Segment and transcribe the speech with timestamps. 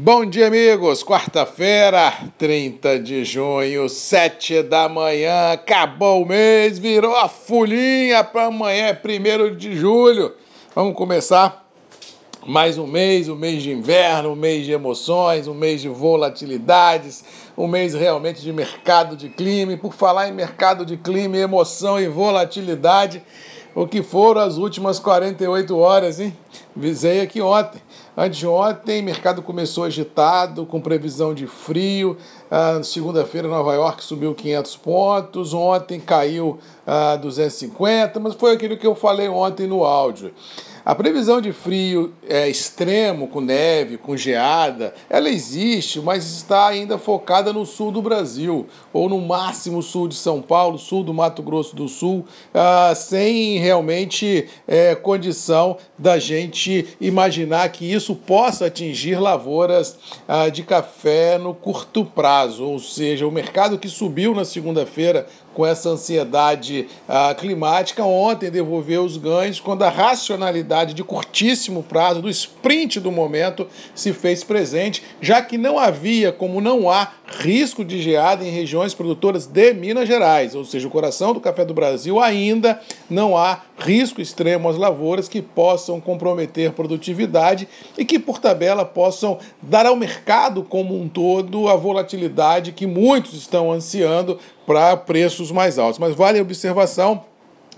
[0.00, 1.02] Bom dia, amigos.
[1.02, 5.50] Quarta-feira, 30 de junho, 7 da manhã.
[5.50, 10.36] Acabou o mês, virou a folhinha para amanhã, 1 de julho.
[10.72, 11.68] Vamos começar
[12.46, 17.24] mais um mês, um mês de inverno, um mês de emoções, um mês de volatilidades,
[17.56, 19.72] um mês realmente de mercado de clima.
[19.72, 23.20] E por falar em mercado de clima, emoção e volatilidade,
[23.80, 26.36] o que foram as últimas 48 horas, hein?
[26.74, 27.80] Visei aqui ontem.
[28.16, 32.16] Antes de ontem, o mercado começou agitado, com previsão de frio.
[32.50, 35.54] Ah, Segunda-feira, Nova York subiu 500 pontos.
[35.54, 40.32] Ontem caiu ah, 250, mas foi aquilo que eu falei ontem no áudio.
[40.88, 46.96] A previsão de frio é, extremo, com neve, com geada, ela existe, mas está ainda
[46.96, 51.42] focada no sul do Brasil, ou no máximo sul de São Paulo, sul do Mato
[51.42, 52.24] Grosso do Sul,
[52.54, 60.62] ah, sem realmente é, condição da gente imaginar que isso possa atingir lavouras ah, de
[60.62, 66.86] café no curto prazo, ou seja, o mercado que subiu na segunda-feira com essa ansiedade
[67.08, 73.12] ah, climática, ontem devolveu os ganhos quando a racionalidade de curtíssimo prazo, do sprint do
[73.12, 78.50] momento, se fez presente, já que não havia, como não há, risco de geada em
[78.50, 83.36] regiões produtoras de Minas Gerais, ou seja, o coração do café do Brasil, ainda não
[83.36, 89.86] há risco extremo às lavouras que possam comprometer produtividade e que, por tabela, possam dar
[89.86, 95.98] ao mercado como um todo a volatilidade que muitos estão ansiando para preços mais altos.
[95.98, 97.22] Mas vale a observação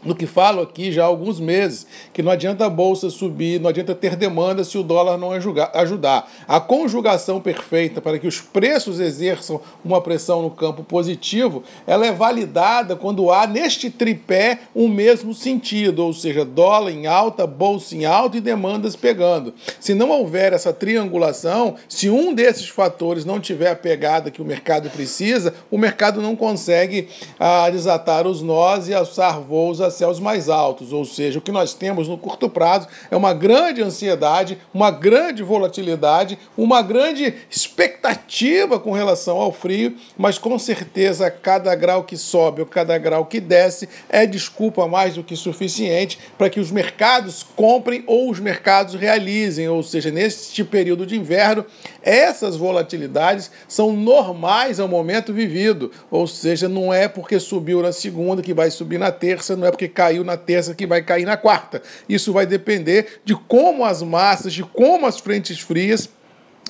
[0.05, 3.69] no que falo aqui já há alguns meses, que não adianta a bolsa subir, não
[3.69, 6.31] adianta ter demanda se o dólar não ajudar.
[6.47, 12.13] A conjugação perfeita para que os preços exerçam uma pressão no campo positivo, ela é
[12.13, 18.05] validada quando há neste tripé um mesmo sentido, ou seja, dólar em alta, bolsa em
[18.05, 19.53] alta e demandas pegando.
[19.79, 24.45] Se não houver essa triangulação, se um desses fatores não tiver a pegada que o
[24.45, 30.21] mercado precisa, o mercado não consegue ah, desatar os nós e alçar voos a céus
[30.21, 34.57] mais altos, ou seja, o que nós temos no curto prazo é uma grande ansiedade,
[34.73, 42.05] uma grande volatilidade, uma grande expectativa com relação ao frio, mas com certeza cada grau
[42.05, 46.61] que sobe ou cada grau que desce é desculpa mais do que suficiente para que
[46.61, 51.65] os mercados comprem ou os mercados realizem, ou seja, neste período de inverno,
[52.03, 58.43] essas volatilidades são normais ao momento vivido, ou seja, não é porque subiu na segunda
[58.43, 61.39] que vai subir na terça, não é porque caiu na terça que vai cair na
[61.39, 61.81] quarta.
[62.07, 66.11] Isso vai depender de como as massas, de como as frentes frias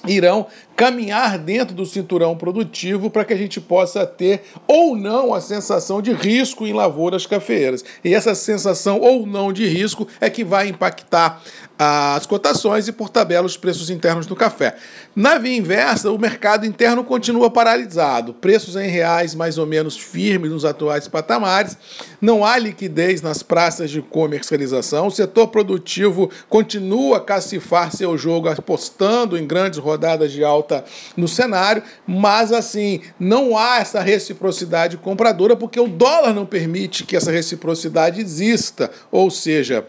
[0.07, 0.47] irão
[0.81, 6.01] caminhar dentro do cinturão produtivo para que a gente possa ter ou não a sensação
[6.01, 7.85] de risco em lavouras cafeeiras.
[8.03, 11.43] E essa sensação ou não de risco é que vai impactar
[11.83, 14.77] as cotações e, por tabela, os preços internos do café.
[15.17, 20.51] Na via inversa, o mercado interno continua paralisado, preços em reais mais ou menos firmes
[20.51, 21.79] nos atuais patamares,
[22.21, 28.49] não há liquidez nas praças de comercialização, o setor produtivo continua a cacifar seu jogo
[28.49, 30.70] apostando em grandes rodadas de alta
[31.17, 37.17] no cenário, mas assim, não há essa reciprocidade compradora porque o dólar não permite que
[37.17, 39.87] essa reciprocidade exista, ou seja,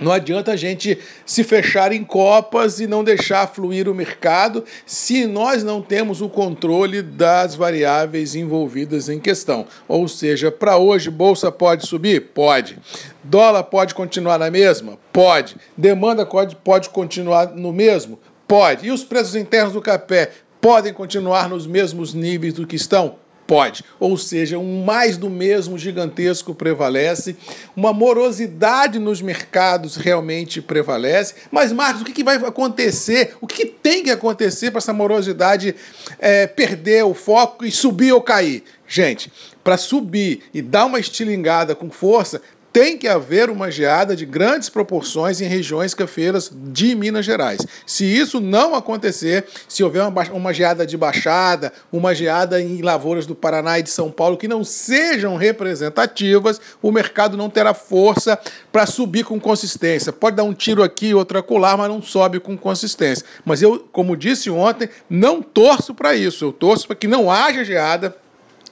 [0.00, 5.26] não adianta a gente se fechar em copas e não deixar fluir o mercado se
[5.26, 9.66] nós não temos o controle das variáveis envolvidas em questão.
[9.86, 12.28] Ou seja, para hoje, bolsa pode subir?
[12.32, 12.78] Pode.
[13.24, 14.98] Dólar pode continuar na mesma?
[15.12, 15.56] Pode.
[15.76, 18.18] Demanda pode, pode continuar no mesmo?
[18.48, 18.86] Pode.
[18.86, 23.16] E os preços internos do café podem continuar nos mesmos níveis do que estão?
[23.46, 23.82] Pode.
[24.00, 27.36] Ou seja, um mais do mesmo gigantesco prevalece,
[27.74, 31.34] uma morosidade nos mercados realmente prevalece.
[31.50, 33.34] Mas, Marcos, o que, vai acontecer?
[33.40, 35.74] O que, tem que acontecer para essa morosidade
[36.18, 38.64] é, perder o foco e subir ou cair?
[38.86, 39.32] Gente,
[39.62, 42.42] para subir e dar uma estilingada com força,
[42.78, 47.58] tem que haver uma geada de grandes proporções em regiões cafeiras de Minas Gerais.
[47.84, 53.26] Se isso não acontecer, se houver uma, uma geada de baixada, uma geada em lavouras
[53.26, 58.38] do Paraná e de São Paulo que não sejam representativas, o mercado não terá força
[58.70, 60.12] para subir com consistência.
[60.12, 63.26] Pode dar um tiro aqui, outro acolá, mas não sobe com consistência.
[63.44, 66.44] Mas eu, como disse ontem, não torço para isso.
[66.44, 68.14] Eu torço para que não haja geada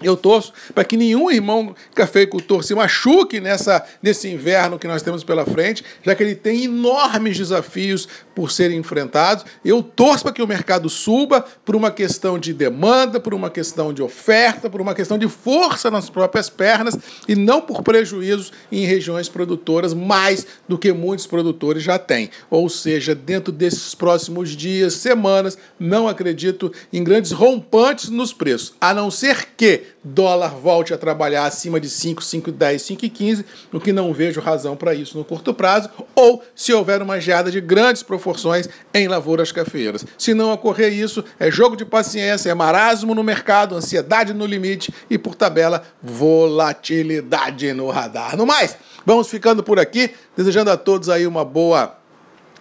[0.07, 5.25] Eu torço para que nenhum irmão cafeicultor se machuque nessa, nesse inverno que nós temos
[5.25, 9.45] pela frente, já que ele tem enormes desafios por serem enfrentados.
[9.65, 13.93] Eu torço para que o mercado suba por uma questão de demanda, por uma questão
[13.93, 18.85] de oferta, por uma questão de força nas próprias pernas e não por prejuízos em
[18.85, 22.31] regiões produtoras, mais do que muitos produtores já têm.
[22.49, 28.95] Ou seja, dentro desses próximos dias, semanas, não acredito em grandes rompantes nos preços, a
[28.95, 34.13] não ser que dólar volte a trabalhar acima de 5, 5,10, 5,15, o que não
[34.13, 38.69] vejo razão para isso no curto prazo, ou se houver uma geada de grandes proporções
[38.95, 40.05] em lavouras cafeeiras.
[40.17, 44.95] Se não ocorrer isso, é jogo de paciência, é marasmo no mercado, ansiedade no limite
[45.11, 48.37] e, por tabela, volatilidade no radar.
[48.37, 51.96] No mais, vamos ficando por aqui, desejando a todos aí uma boa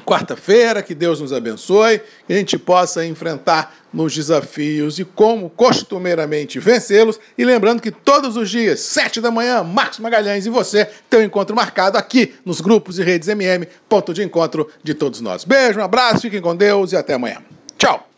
[0.06, 6.60] quarta-feira, que Deus nos abençoe, que a gente possa enfrentar nos desafios e como costumeiramente
[6.60, 7.20] vencê-los.
[7.38, 11.24] E lembrando que todos os dias, sete da manhã, Marcos Magalhães e você tem um
[11.24, 15.44] encontro marcado aqui nos grupos e redes MM, ponto de encontro de todos nós.
[15.44, 17.42] Beijo, um abraço, fiquem com Deus e até amanhã.
[17.78, 18.15] Tchau!